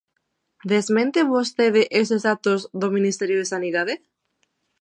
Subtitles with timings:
[0.71, 3.93] ¿Desmente vostede eses datos do Ministerio de Sanidade?